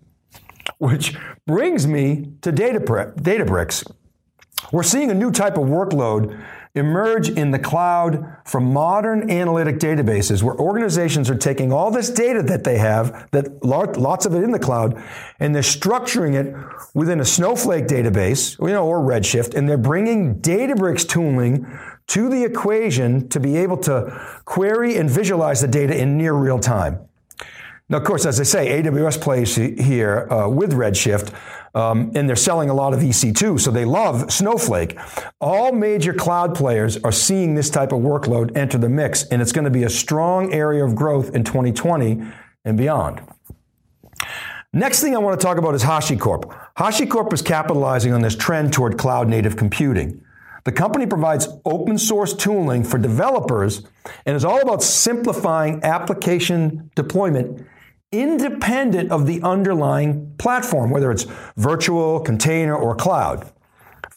Which 0.78 1.16
brings 1.46 1.86
me 1.86 2.32
to 2.42 2.52
Databricks. 2.52 3.90
We're 4.72 4.82
seeing 4.82 5.10
a 5.10 5.14
new 5.14 5.30
type 5.30 5.56
of 5.56 5.64
workload 5.64 6.44
emerge 6.74 7.30
in 7.30 7.50
the 7.50 7.58
cloud 7.58 8.36
from 8.44 8.72
modern 8.72 9.30
analytic 9.30 9.78
databases 9.78 10.42
where 10.42 10.54
organizations 10.56 11.30
are 11.30 11.36
taking 11.36 11.72
all 11.72 11.90
this 11.90 12.10
data 12.10 12.42
that 12.42 12.64
they 12.64 12.78
have, 12.78 13.28
that 13.32 13.64
lots 13.64 14.26
of 14.26 14.34
it 14.34 14.42
in 14.42 14.50
the 14.50 14.58
cloud, 14.58 15.02
and 15.40 15.54
they're 15.54 15.62
structuring 15.62 16.34
it 16.34 16.54
within 16.94 17.20
a 17.20 17.24
Snowflake 17.24 17.86
database, 17.86 18.58
you 18.60 18.74
know, 18.74 18.86
or 18.86 19.00
Redshift, 19.00 19.54
and 19.54 19.68
they're 19.68 19.78
bringing 19.78 20.40
Databricks 20.40 21.08
tooling 21.08 21.66
to 22.08 22.28
the 22.28 22.44
equation 22.44 23.28
to 23.28 23.40
be 23.40 23.56
able 23.56 23.76
to 23.76 24.40
query 24.44 24.96
and 24.96 25.08
visualize 25.08 25.60
the 25.60 25.68
data 25.68 25.96
in 25.96 26.18
near 26.18 26.32
real 26.32 26.58
time. 26.58 26.98
Now, 27.90 27.96
of 27.96 28.04
course, 28.04 28.26
as 28.26 28.38
I 28.38 28.42
say, 28.42 28.82
AWS 28.82 29.18
plays 29.20 29.56
here 29.56 30.30
uh, 30.30 30.46
with 30.46 30.72
Redshift, 30.72 31.32
um, 31.74 32.12
and 32.14 32.28
they're 32.28 32.36
selling 32.36 32.68
a 32.68 32.74
lot 32.74 32.92
of 32.92 33.00
EC2, 33.00 33.58
so 33.58 33.70
they 33.70 33.86
love 33.86 34.30
Snowflake. 34.30 34.98
All 35.40 35.72
major 35.72 36.12
cloud 36.12 36.54
players 36.54 36.98
are 36.98 37.12
seeing 37.12 37.54
this 37.54 37.70
type 37.70 37.92
of 37.92 38.00
workload 38.00 38.54
enter 38.54 38.76
the 38.76 38.90
mix, 38.90 39.24
and 39.24 39.40
it's 39.40 39.52
going 39.52 39.64
to 39.64 39.70
be 39.70 39.84
a 39.84 39.90
strong 39.90 40.52
area 40.52 40.84
of 40.84 40.94
growth 40.94 41.34
in 41.34 41.44
2020 41.44 42.22
and 42.66 42.76
beyond. 42.76 43.22
Next 44.74 45.00
thing 45.00 45.14
I 45.14 45.18
want 45.18 45.40
to 45.40 45.44
talk 45.44 45.56
about 45.56 45.74
is 45.74 45.82
HashiCorp. 45.82 46.54
HashiCorp 46.76 47.32
is 47.32 47.40
capitalizing 47.40 48.12
on 48.12 48.20
this 48.20 48.36
trend 48.36 48.74
toward 48.74 48.98
cloud 48.98 49.28
native 49.28 49.56
computing. 49.56 50.22
The 50.68 50.72
company 50.72 51.06
provides 51.06 51.48
open 51.64 51.96
source 51.96 52.34
tooling 52.34 52.84
for 52.84 52.98
developers 52.98 53.84
and 54.26 54.36
is 54.36 54.44
all 54.44 54.60
about 54.60 54.82
simplifying 54.82 55.82
application 55.82 56.90
deployment 56.94 57.66
independent 58.12 59.10
of 59.10 59.24
the 59.24 59.40
underlying 59.40 60.34
platform, 60.36 60.90
whether 60.90 61.10
it's 61.10 61.24
virtual, 61.56 62.20
container, 62.20 62.76
or 62.76 62.94
cloud. 62.94 63.50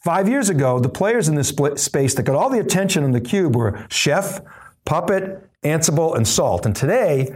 Five 0.03 0.27
years 0.27 0.49
ago, 0.49 0.77
the 0.81 0.89
players 0.89 1.29
in 1.29 1.35
this 1.35 1.55
space 1.77 2.15
that 2.15 2.23
got 2.23 2.35
all 2.35 2.49
the 2.49 2.59
attention 2.59 3.05
on 3.05 3.13
theCUBE 3.13 3.55
were 3.55 3.85
Chef, 3.89 4.41
Puppet, 4.83 5.49
Ansible, 5.63 6.17
and 6.17 6.27
Salt. 6.27 6.65
And 6.65 6.75
today, 6.75 7.33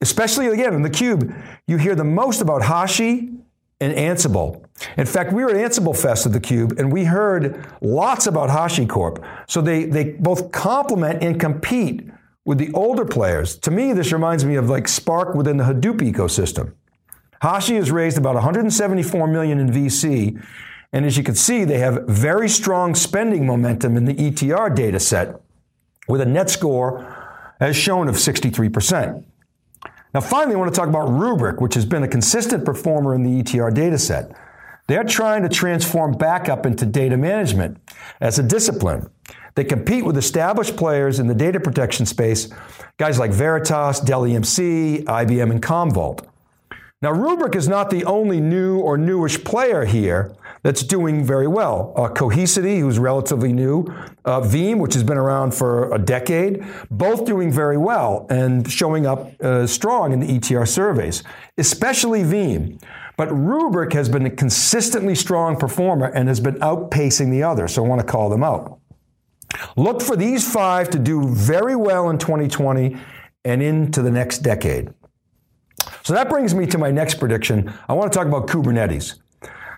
especially 0.00 0.48
again 0.48 0.74
in 0.74 0.82
theCUBE, 0.82 1.60
you 1.68 1.76
hear 1.76 1.94
the 1.94 2.02
most 2.02 2.40
about 2.40 2.62
Hashi 2.62 3.34
and 3.82 3.94
Ansible. 3.94 4.64
In 4.96 5.06
fact, 5.06 5.32
we 5.32 5.44
were 5.44 5.50
at 5.50 5.56
Ansible 5.56 5.96
Fest 5.96 6.24
at 6.26 6.32
the 6.32 6.40
Cube, 6.40 6.78
and 6.78 6.92
we 6.92 7.04
heard 7.04 7.66
lots 7.80 8.26
about 8.26 8.48
HashiCorp. 8.48 9.24
So 9.48 9.60
they, 9.60 9.84
they 9.84 10.12
both 10.12 10.52
complement 10.52 11.22
and 11.22 11.38
compete 11.38 12.08
with 12.44 12.58
the 12.58 12.72
older 12.72 13.04
players, 13.04 13.56
to 13.58 13.70
me, 13.70 13.92
this 13.92 14.12
reminds 14.12 14.44
me 14.44 14.56
of 14.56 14.68
like 14.68 14.88
Spark 14.88 15.34
within 15.34 15.58
the 15.58 15.64
Hadoop 15.64 15.98
ecosystem. 15.98 16.72
Hashi 17.40 17.76
has 17.76 17.90
raised 17.90 18.18
about 18.18 18.34
174 18.34 19.26
million 19.28 19.58
in 19.60 19.68
VC, 19.68 20.42
and 20.92 21.06
as 21.06 21.16
you 21.16 21.22
can 21.22 21.34
see, 21.34 21.64
they 21.64 21.78
have 21.78 22.04
very 22.08 22.48
strong 22.48 22.94
spending 22.94 23.46
momentum 23.46 23.96
in 23.96 24.04
the 24.04 24.14
ETR 24.14 24.74
data 24.74 24.98
set 24.98 25.40
with 26.08 26.20
a 26.20 26.26
net 26.26 26.50
score 26.50 27.06
as 27.60 27.76
shown 27.76 28.08
of 28.08 28.16
63%. 28.16 29.24
Now, 30.14 30.20
finally, 30.20 30.54
I 30.54 30.58
want 30.58 30.72
to 30.72 30.78
talk 30.78 30.88
about 30.88 31.08
Rubrik, 31.08 31.60
which 31.60 31.74
has 31.74 31.86
been 31.86 32.02
a 32.02 32.08
consistent 32.08 32.64
performer 32.64 33.14
in 33.14 33.22
the 33.22 33.42
ETR 33.42 33.72
data 33.72 33.98
set. 33.98 34.32
They're 34.86 35.04
trying 35.04 35.42
to 35.42 35.48
transform 35.48 36.12
backup 36.12 36.66
into 36.66 36.84
data 36.84 37.16
management 37.16 37.78
as 38.20 38.38
a 38.38 38.42
discipline. 38.42 39.08
They 39.54 39.64
compete 39.64 40.04
with 40.04 40.16
established 40.16 40.76
players 40.76 41.18
in 41.18 41.28
the 41.28 41.34
data 41.34 41.60
protection 41.60 42.04
space, 42.04 42.48
guys 42.98 43.18
like 43.18 43.30
Veritas, 43.30 44.00
Dell 44.00 44.22
EMC, 44.22 45.04
IBM, 45.04 45.50
and 45.50 45.62
Commvault. 45.62 46.26
Now, 47.02 47.12
Rubrik 47.12 47.56
is 47.56 47.66
not 47.66 47.90
the 47.90 48.04
only 48.04 48.40
new 48.40 48.78
or 48.78 48.96
newish 48.96 49.42
player 49.42 49.84
here 49.84 50.36
that's 50.62 50.84
doing 50.84 51.24
very 51.24 51.48
well. 51.48 51.92
Uh, 51.96 52.08
Cohesity, 52.08 52.78
who's 52.78 52.96
relatively 52.96 53.52
new, 53.52 53.82
uh, 54.24 54.40
Veeam, 54.40 54.78
which 54.78 54.94
has 54.94 55.02
been 55.02 55.18
around 55.18 55.52
for 55.52 55.92
a 55.92 55.98
decade, 55.98 56.64
both 56.92 57.24
doing 57.24 57.50
very 57.50 57.76
well 57.76 58.26
and 58.30 58.70
showing 58.70 59.04
up 59.04 59.32
uh, 59.42 59.66
strong 59.66 60.12
in 60.12 60.20
the 60.20 60.38
ETR 60.38 60.66
surveys, 60.66 61.24
especially 61.58 62.22
Veeam. 62.22 62.80
But 63.16 63.30
Rubrik 63.30 63.92
has 63.94 64.08
been 64.08 64.24
a 64.24 64.30
consistently 64.30 65.16
strong 65.16 65.56
performer 65.56 66.06
and 66.06 66.28
has 66.28 66.38
been 66.38 66.60
outpacing 66.60 67.32
the 67.32 67.42
others, 67.42 67.74
so 67.74 67.84
I 67.84 67.88
want 67.88 68.00
to 68.00 68.06
call 68.06 68.30
them 68.30 68.44
out. 68.44 68.78
Look 69.76 70.00
for 70.00 70.14
these 70.14 70.50
five 70.50 70.88
to 70.90 71.00
do 71.00 71.26
very 71.28 71.74
well 71.74 72.10
in 72.10 72.18
2020 72.18 72.96
and 73.44 73.60
into 73.60 74.02
the 74.02 74.10
next 74.10 74.38
decade. 74.38 74.92
So 76.02 76.14
that 76.14 76.28
brings 76.28 76.54
me 76.54 76.66
to 76.66 76.78
my 76.78 76.90
next 76.90 77.14
prediction. 77.14 77.72
I 77.88 77.94
want 77.94 78.12
to 78.12 78.18
talk 78.18 78.26
about 78.26 78.48
Kubernetes. 78.48 79.18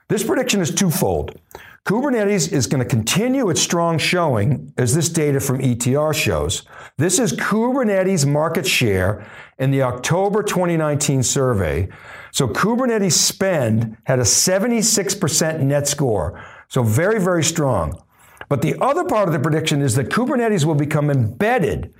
This 0.08 0.24
prediction 0.24 0.60
is 0.60 0.74
twofold. 0.74 1.38
Kubernetes 1.86 2.50
is 2.50 2.66
going 2.66 2.82
to 2.82 2.88
continue 2.88 3.50
its 3.50 3.60
strong 3.60 3.98
showing 3.98 4.72
as 4.78 4.94
this 4.94 5.10
data 5.10 5.38
from 5.38 5.58
ETR 5.58 6.14
shows. 6.14 6.62
This 6.96 7.18
is 7.18 7.34
Kubernetes 7.34 8.26
market 8.26 8.66
share 8.66 9.26
in 9.58 9.70
the 9.70 9.82
October 9.82 10.42
2019 10.42 11.22
survey. 11.22 11.88
So 12.32 12.48
Kubernetes 12.48 13.12
spend 13.12 13.98
had 14.04 14.18
a 14.18 14.22
76% 14.22 15.60
net 15.60 15.86
score. 15.86 16.42
So 16.68 16.82
very, 16.82 17.20
very 17.20 17.44
strong. 17.44 18.02
But 18.48 18.62
the 18.62 18.76
other 18.80 19.04
part 19.04 19.28
of 19.28 19.34
the 19.34 19.40
prediction 19.40 19.82
is 19.82 19.94
that 19.96 20.08
Kubernetes 20.08 20.64
will 20.64 20.74
become 20.74 21.10
embedded 21.10 21.92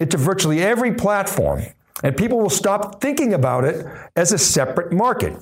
into 0.00 0.16
virtually 0.16 0.62
every 0.62 0.94
platform, 0.94 1.62
and 2.02 2.16
people 2.16 2.38
will 2.38 2.50
stop 2.50 3.00
thinking 3.00 3.34
about 3.34 3.64
it 3.64 3.86
as 4.14 4.32
a 4.32 4.38
separate 4.38 4.92
market. 4.92 5.34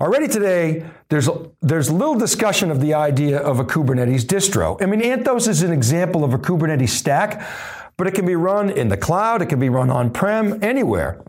Already 0.00 0.28
today, 0.28 0.84
there's, 1.08 1.28
there's 1.60 1.90
little 1.90 2.14
discussion 2.14 2.70
of 2.70 2.80
the 2.80 2.94
idea 2.94 3.38
of 3.38 3.60
a 3.60 3.64
Kubernetes 3.64 4.24
distro. 4.24 4.80
I 4.82 4.86
mean, 4.86 5.00
Anthos 5.00 5.46
is 5.46 5.62
an 5.62 5.72
example 5.72 6.24
of 6.24 6.34
a 6.34 6.38
Kubernetes 6.38 6.88
stack, 6.90 7.46
but 7.96 8.06
it 8.06 8.14
can 8.14 8.26
be 8.26 8.34
run 8.34 8.70
in 8.70 8.88
the 8.88 8.96
cloud, 8.96 9.42
it 9.42 9.46
can 9.46 9.60
be 9.60 9.68
run 9.68 9.90
on 9.90 10.10
prem, 10.10 10.62
anywhere. 10.62 11.22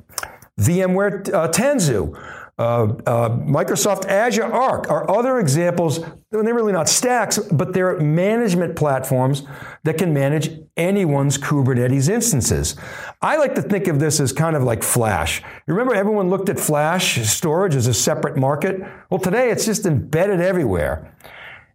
VMware 0.60 1.34
uh, 1.34 1.50
Tanzu 1.50 2.18
uh, 2.62 2.84
uh, 3.08 3.30
Microsoft 3.30 4.06
Azure 4.06 4.46
Arc 4.46 4.90
are 4.90 5.10
other 5.10 5.40
examples. 5.40 6.00
They're 6.30 6.44
really 6.44 6.72
not 6.72 6.88
stacks, 6.88 7.40
but 7.40 7.74
they're 7.74 8.00
management 8.00 8.76
platforms 8.76 9.44
that 9.84 9.98
can 9.98 10.14
manage 10.14 10.52
anyone's 10.78 11.38
Kubernetes 11.38 12.08
instances. 12.08 12.76
I 13.22 13.38
like 13.38 13.56
to 13.56 13.62
think 13.62 13.88
of 13.88 14.00
this 14.00 14.20
as 14.20 14.32
kind 14.32 14.56
of 14.56 14.64
like 14.64 14.84
Flash. 14.84 15.42
You 15.68 15.74
remember 15.74 15.96
everyone 15.96 16.30
looked 16.30 16.50
at 16.50 16.60
Flash 16.60 17.20
storage 17.28 17.76
as 17.76 17.88
a 17.88 17.94
separate 17.94 18.38
market? 18.38 18.80
Well, 19.10 19.20
today 19.20 19.50
it's 19.50 19.66
just 19.66 19.86
embedded 19.86 20.40
everywhere. 20.40 21.16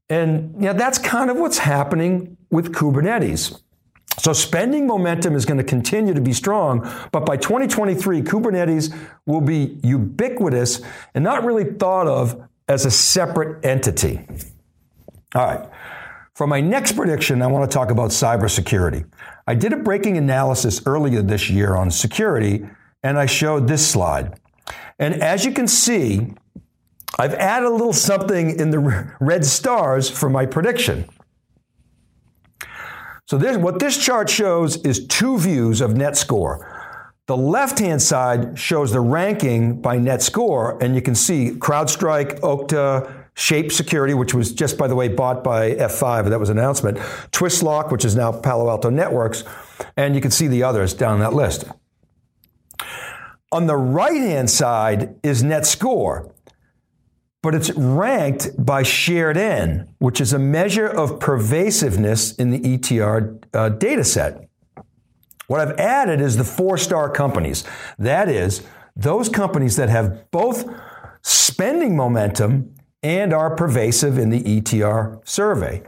And 0.08 0.54
you 0.54 0.68
know, 0.68 0.72
that's 0.72 0.98
kind 0.98 1.30
of 1.30 1.36
what's 1.36 1.58
happening 1.58 2.36
with 2.50 2.72
Kubernetes. 2.72 3.60
So 4.18 4.32
spending 4.32 4.86
momentum 4.86 5.34
is 5.34 5.44
going 5.44 5.58
to 5.58 5.64
continue 5.64 6.14
to 6.14 6.20
be 6.20 6.32
strong, 6.32 6.90
but 7.12 7.26
by 7.26 7.36
2023, 7.36 8.22
Kubernetes 8.22 8.96
will 9.26 9.40
be 9.40 9.78
ubiquitous 9.82 10.80
and 11.14 11.22
not 11.22 11.44
really 11.44 11.64
thought 11.64 12.06
of 12.06 12.48
as 12.68 12.86
a 12.86 12.90
separate 12.90 13.64
entity. 13.64 14.26
All 15.34 15.46
right. 15.46 15.68
For 16.34 16.46
my 16.46 16.60
next 16.60 16.92
prediction, 16.92 17.40
I 17.40 17.46
want 17.46 17.70
to 17.70 17.74
talk 17.74 17.90
about 17.90 18.10
cybersecurity. 18.10 19.06
I 19.46 19.54
did 19.54 19.72
a 19.72 19.76
breaking 19.76 20.18
analysis 20.18 20.82
earlier 20.84 21.22
this 21.22 21.48
year 21.48 21.74
on 21.74 21.90
security, 21.90 22.66
and 23.02 23.18
I 23.18 23.26
showed 23.26 23.68
this 23.68 23.88
slide. 23.88 24.38
And 24.98 25.14
as 25.22 25.44
you 25.44 25.52
can 25.52 25.68
see, 25.68 26.34
I've 27.18 27.34
added 27.34 27.66
a 27.66 27.70
little 27.70 27.92
something 27.92 28.58
in 28.58 28.70
the 28.70 29.14
red 29.20 29.44
stars 29.46 30.10
for 30.10 30.28
my 30.28 30.46
prediction. 30.46 31.08
So 33.26 33.38
this, 33.38 33.56
what 33.56 33.80
this 33.80 33.96
chart 33.96 34.30
shows 34.30 34.76
is 34.84 35.04
two 35.08 35.36
views 35.38 35.80
of 35.80 35.96
net 35.96 36.16
score. 36.16 36.72
The 37.26 37.36
left-hand 37.36 38.00
side 38.00 38.56
shows 38.56 38.92
the 38.92 39.00
ranking 39.00 39.82
by 39.82 39.98
net 39.98 40.22
score, 40.22 40.80
and 40.80 40.94
you 40.94 41.02
can 41.02 41.16
see 41.16 41.50
CrowdStrike, 41.50 42.38
Okta, 42.38 43.24
Shape 43.34 43.72
Security, 43.72 44.14
which 44.14 44.32
was 44.32 44.52
just, 44.52 44.78
by 44.78 44.86
the 44.86 44.94
way, 44.94 45.08
bought 45.08 45.42
by 45.42 45.72
F5, 45.72 46.30
that 46.30 46.38
was 46.38 46.50
an 46.50 46.58
announcement, 46.58 46.98
Twistlock, 47.32 47.90
which 47.90 48.04
is 48.04 48.14
now 48.14 48.30
Palo 48.30 48.70
Alto 48.70 48.90
Networks, 48.90 49.42
and 49.96 50.14
you 50.14 50.20
can 50.20 50.30
see 50.30 50.46
the 50.46 50.62
others 50.62 50.94
down 50.94 51.18
that 51.18 51.32
list. 51.32 51.64
On 53.50 53.66
the 53.66 53.76
right 53.76 54.20
hand 54.20 54.48
side 54.48 55.16
is 55.24 55.42
NetScore, 55.42 56.32
but 57.46 57.54
it's 57.54 57.70
ranked 57.76 58.50
by 58.58 58.82
shared 58.82 59.36
N, 59.36 59.88
which 59.98 60.20
is 60.20 60.32
a 60.32 60.38
measure 60.38 60.88
of 60.88 61.20
pervasiveness 61.20 62.34
in 62.34 62.50
the 62.50 62.58
ETR 62.58 63.40
uh, 63.54 63.68
data 63.68 64.02
set. 64.02 64.48
What 65.46 65.60
I've 65.60 65.78
added 65.78 66.20
is 66.20 66.36
the 66.36 66.42
four 66.42 66.76
star 66.76 67.08
companies. 67.08 67.62
That 68.00 68.28
is, 68.28 68.66
those 68.96 69.28
companies 69.28 69.76
that 69.76 69.88
have 69.88 70.28
both 70.32 70.68
spending 71.22 71.96
momentum 71.96 72.74
and 73.04 73.32
are 73.32 73.54
pervasive 73.54 74.18
in 74.18 74.30
the 74.30 74.42
ETR 74.42 75.20
survey. 75.24 75.84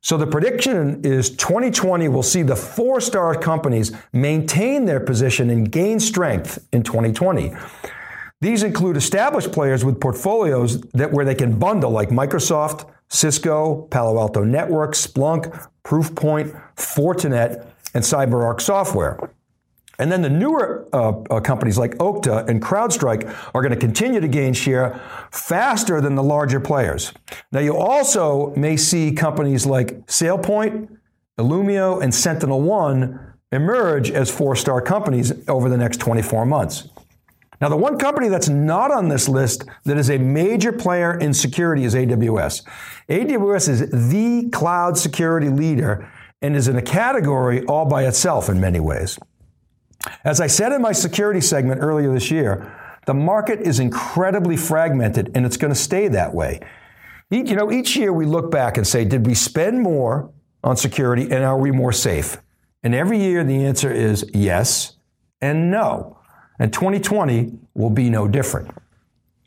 So 0.00 0.16
the 0.16 0.26
prediction 0.26 1.02
is 1.04 1.28
2020 1.28 2.08
will 2.08 2.22
see 2.22 2.40
the 2.40 2.56
four 2.56 3.02
star 3.02 3.34
companies 3.34 3.92
maintain 4.14 4.86
their 4.86 5.00
position 5.00 5.50
and 5.50 5.70
gain 5.70 6.00
strength 6.00 6.66
in 6.72 6.82
2020. 6.82 7.52
These 8.42 8.64
include 8.64 8.96
established 8.96 9.52
players 9.52 9.84
with 9.84 10.00
portfolios 10.00 10.80
that 10.94 11.12
where 11.12 11.24
they 11.24 11.36
can 11.36 11.60
bundle 11.60 11.92
like 11.92 12.08
Microsoft, 12.08 12.90
Cisco, 13.08 13.82
Palo 13.82 14.18
Alto 14.18 14.42
Networks, 14.42 15.06
Splunk, 15.06 15.68
Proofpoint, 15.84 16.60
Fortinet, 16.74 17.64
and 17.94 18.02
CyberArk 18.02 18.60
software. 18.60 19.30
And 20.00 20.10
then 20.10 20.22
the 20.22 20.28
newer 20.28 20.88
uh, 20.92 21.10
uh, 21.30 21.38
companies 21.38 21.78
like 21.78 21.92
Okta 21.98 22.48
and 22.48 22.60
CrowdStrike 22.60 23.32
are 23.54 23.62
going 23.62 23.70
to 23.74 23.78
continue 23.78 24.18
to 24.18 24.26
gain 24.26 24.54
share 24.54 25.00
faster 25.30 26.00
than 26.00 26.16
the 26.16 26.22
larger 26.24 26.58
players. 26.58 27.12
Now, 27.52 27.60
you 27.60 27.76
also 27.76 28.52
may 28.56 28.76
see 28.76 29.12
companies 29.12 29.66
like 29.66 30.04
SailPoint, 30.06 30.88
Illumio, 31.38 32.02
and 32.02 32.12
Sentinel 32.12 32.60
One 32.60 33.34
emerge 33.52 34.10
as 34.10 34.32
four 34.32 34.56
star 34.56 34.80
companies 34.80 35.32
over 35.46 35.68
the 35.68 35.76
next 35.76 35.98
24 35.98 36.44
months. 36.44 36.88
Now, 37.62 37.68
the 37.68 37.76
one 37.76 37.96
company 37.96 38.26
that's 38.26 38.48
not 38.48 38.90
on 38.90 39.08
this 39.08 39.28
list 39.28 39.66
that 39.84 39.96
is 39.96 40.10
a 40.10 40.18
major 40.18 40.72
player 40.72 41.16
in 41.16 41.32
security 41.32 41.84
is 41.84 41.94
AWS. 41.94 42.64
AWS 43.08 43.68
is 43.68 44.10
the 44.10 44.50
cloud 44.50 44.98
security 44.98 45.48
leader 45.48 46.10
and 46.42 46.56
is 46.56 46.66
in 46.66 46.76
a 46.76 46.82
category 46.82 47.64
all 47.66 47.86
by 47.86 48.04
itself 48.04 48.48
in 48.48 48.60
many 48.60 48.80
ways. 48.80 49.16
As 50.24 50.40
I 50.40 50.48
said 50.48 50.72
in 50.72 50.82
my 50.82 50.90
security 50.90 51.40
segment 51.40 51.80
earlier 51.80 52.12
this 52.12 52.32
year, 52.32 52.76
the 53.06 53.14
market 53.14 53.60
is 53.60 53.78
incredibly 53.78 54.56
fragmented 54.56 55.30
and 55.36 55.46
it's 55.46 55.56
going 55.56 55.72
to 55.72 55.78
stay 55.78 56.08
that 56.08 56.34
way. 56.34 56.58
You 57.30 57.54
know, 57.54 57.70
each 57.70 57.94
year 57.94 58.12
we 58.12 58.26
look 58.26 58.50
back 58.50 58.76
and 58.76 58.84
say, 58.84 59.04
did 59.04 59.24
we 59.24 59.34
spend 59.34 59.80
more 59.80 60.32
on 60.64 60.76
security 60.76 61.30
and 61.30 61.44
are 61.44 61.58
we 61.58 61.70
more 61.70 61.92
safe? 61.92 62.38
And 62.82 62.92
every 62.92 63.20
year 63.20 63.44
the 63.44 63.64
answer 63.64 63.92
is 63.92 64.28
yes 64.34 64.96
and 65.40 65.70
no. 65.70 66.18
And 66.62 66.72
2020 66.72 67.58
will 67.74 67.90
be 67.90 68.08
no 68.08 68.28
different. 68.28 68.70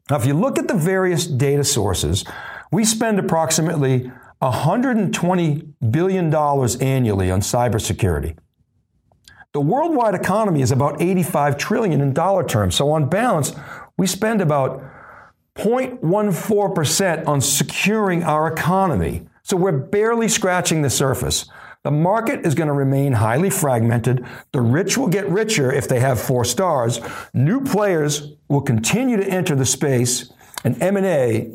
Now, 0.10 0.18
if 0.18 0.26
you 0.26 0.34
look 0.34 0.60
at 0.60 0.68
the 0.68 0.74
various 0.74 1.26
data 1.26 1.64
sources, 1.64 2.26
we 2.74 2.84
spend 2.84 3.20
approximately 3.20 4.12
$120 4.42 5.74
billion 5.92 6.26
annually 6.36 7.32
on 7.32 7.40
cybersecurity. 7.40 8.38
The 9.54 9.62
worldwide 9.62 10.14
economy 10.14 10.62
is 10.62 10.74
about 10.74 11.02
85 11.02 11.56
trillion 11.56 12.02
in 12.02 12.12
dollar 12.12 12.44
terms. 12.44 12.76
So 12.76 12.92
on 12.92 13.08
balance, 13.08 13.54
we 13.96 14.08
spend 14.08 14.42
about 14.42 14.84
0.14% 15.56 17.28
on 17.30 17.40
securing 17.40 18.24
our 18.24 18.52
economy. 18.52 19.30
So 19.44 19.56
we're 19.56 19.72
barely 19.72 20.28
scratching 20.28 20.82
the 20.82 20.90
surface. 20.90 21.46
The 21.86 21.92
market 21.92 22.48
is 22.48 22.56
going 22.56 22.66
to 22.68 22.74
remain 22.74 23.14
highly 23.14 23.52
fragmented. 23.52 24.26
The 24.54 24.62
rich 24.62 24.98
will 24.98 25.08
get 25.08 25.30
richer 25.30 25.72
if 25.72 25.88
they 25.88 26.00
have 26.00 26.20
four 26.20 26.44
stars. 26.44 27.00
New 27.32 27.64
players 27.64 28.34
will 28.48 28.62
continue 28.62 29.18
to 29.18 29.24
enter 29.24 29.54
the 29.54 29.68
space 29.68 30.34
and 30.64 30.82
M&A 30.82 31.52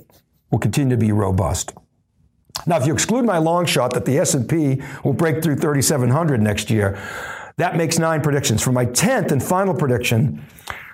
will 0.53 0.61
continue 0.61 0.95
to 0.95 1.01
be 1.01 1.11
robust. 1.11 1.75
Now, 2.65 2.77
if 2.77 2.87
you 2.87 2.93
exclude 2.93 3.25
my 3.25 3.39
long 3.39 3.67
shot 3.67 3.93
that 3.95 4.05
the 4.05 4.19
S&P 4.19 4.81
will 5.03 5.15
break 5.15 5.43
through 5.43 5.57
3700 5.57 6.41
next 6.41 6.71
year, 6.71 6.97
that 7.57 7.75
makes 7.75 7.99
nine 7.99 8.21
predictions. 8.21 8.63
For 8.63 8.71
my 8.71 8.87
10th 8.87 9.33
and 9.33 9.43
final 9.43 9.75
prediction, 9.75 10.47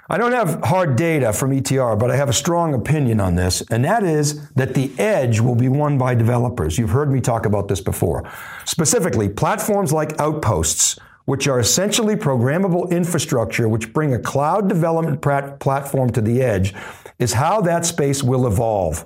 I 0.09 0.19
don't 0.19 0.33
have 0.33 0.63
hard 0.63 0.95
data 0.95 1.33
from 1.33 1.51
ETR, 1.51 1.99
but 1.99 2.13
I 2.13 2.17
have 2.17 2.29
a 2.29 2.33
strong 2.33 2.75
opinion 2.75 3.19
on 3.19 3.35
this, 3.35 3.61
and 3.71 3.85
that 3.85 4.05
is 4.05 4.49
that 4.51 4.75
the 4.75 4.97
edge 5.01 5.41
will 5.41 5.57
be 5.57 5.69
won 5.69 5.99
by 5.99 6.15
developers. 6.15 6.79
You've 6.79 6.91
heard 6.91 7.11
me 7.11 7.21
talk 7.21 7.45
about 7.45 7.67
this 7.67 7.81
before. 7.81 8.31
Specifically, 8.65 9.29
platforms 9.29 9.93
like 9.93 10.21
Outposts, 10.21 11.01
which 11.25 11.49
are 11.49 11.59
essentially 11.59 12.15
programmable 12.15 12.89
infrastructure 12.91 13.69
which 13.69 13.93
bring 13.93 14.15
a 14.15 14.19
cloud 14.19 14.69
development 14.69 15.21
platform 15.21 16.11
to 16.11 16.21
the 16.21 16.41
edge, 16.41 16.73
is 17.19 17.33
how 17.33 17.61
that 17.63 17.85
space 17.85 18.23
will 18.23 18.47
evolve. 18.47 19.05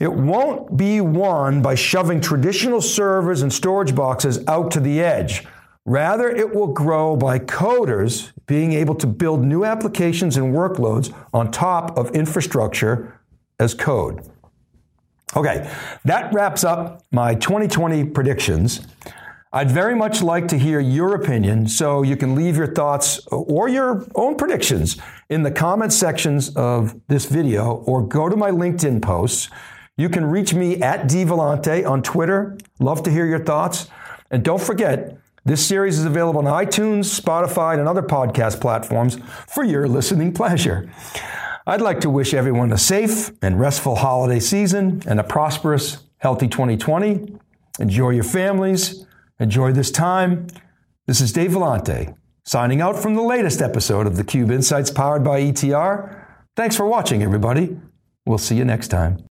It 0.00 0.12
won't 0.12 0.76
be 0.76 1.00
won 1.00 1.62
by 1.62 1.76
shoving 1.76 2.20
traditional 2.20 2.80
servers 2.80 3.42
and 3.42 3.52
storage 3.52 3.94
boxes 3.94 4.44
out 4.48 4.72
to 4.72 4.80
the 4.80 5.00
edge. 5.00 5.46
Rather, 5.88 6.28
it 6.28 6.54
will 6.54 6.66
grow 6.66 7.16
by 7.16 7.38
coders 7.38 8.32
being 8.46 8.74
able 8.74 8.94
to 8.94 9.06
build 9.06 9.42
new 9.42 9.64
applications 9.64 10.36
and 10.36 10.54
workloads 10.54 11.14
on 11.32 11.50
top 11.50 11.96
of 11.96 12.10
infrastructure 12.10 13.18
as 13.58 13.72
code. 13.72 14.20
Okay, 15.34 15.74
that 16.04 16.30
wraps 16.34 16.62
up 16.62 17.02
my 17.10 17.34
2020 17.34 18.04
predictions. 18.04 18.86
I'd 19.50 19.70
very 19.70 19.94
much 19.94 20.20
like 20.20 20.46
to 20.48 20.58
hear 20.58 20.78
your 20.78 21.14
opinion, 21.14 21.66
so 21.66 22.02
you 22.02 22.18
can 22.18 22.34
leave 22.34 22.58
your 22.58 22.74
thoughts 22.74 23.26
or 23.28 23.70
your 23.70 24.06
own 24.14 24.36
predictions 24.36 24.98
in 25.30 25.42
the 25.42 25.50
comment 25.50 25.94
sections 25.94 26.54
of 26.54 27.00
this 27.08 27.24
video 27.24 27.76
or 27.86 28.06
go 28.06 28.28
to 28.28 28.36
my 28.36 28.50
LinkedIn 28.50 29.00
posts. 29.00 29.48
You 29.96 30.10
can 30.10 30.26
reach 30.26 30.52
me 30.52 30.82
at 30.82 31.08
dvellante 31.08 31.88
on 31.88 32.02
Twitter. 32.02 32.58
Love 32.78 33.02
to 33.04 33.10
hear 33.10 33.24
your 33.24 33.42
thoughts. 33.42 33.88
And 34.30 34.44
don't 34.44 34.60
forget, 34.60 35.16
this 35.48 35.66
series 35.66 35.98
is 35.98 36.04
available 36.04 36.46
on 36.46 36.64
iTunes, 36.64 37.20
Spotify, 37.20 37.78
and 37.78 37.88
other 37.88 38.02
podcast 38.02 38.60
platforms 38.60 39.18
for 39.46 39.64
your 39.64 39.88
listening 39.88 40.32
pleasure. 40.32 40.90
I'd 41.66 41.80
like 41.80 42.00
to 42.00 42.10
wish 42.10 42.34
everyone 42.34 42.72
a 42.72 42.78
safe 42.78 43.32
and 43.42 43.58
restful 43.58 43.96
holiday 43.96 44.40
season 44.40 45.02
and 45.06 45.18
a 45.18 45.24
prosperous, 45.24 46.04
healthy 46.18 46.48
2020. 46.48 47.38
Enjoy 47.80 48.10
your 48.10 48.24
families. 48.24 49.06
Enjoy 49.40 49.72
this 49.72 49.90
time. 49.90 50.48
This 51.06 51.20
is 51.20 51.32
Dave 51.32 51.52
Vellante 51.52 52.14
signing 52.48 52.80
out 52.80 52.96
from 52.96 53.14
the 53.14 53.22
latest 53.22 53.60
episode 53.60 54.06
of 54.06 54.16
the 54.16 54.24
Cube 54.24 54.50
Insights 54.50 54.90
powered 54.90 55.22
by 55.22 55.38
ETR. 55.38 56.24
Thanks 56.56 56.74
for 56.74 56.86
watching, 56.86 57.22
everybody. 57.22 57.78
We'll 58.24 58.38
see 58.38 58.56
you 58.56 58.64
next 58.64 58.88
time. 58.88 59.18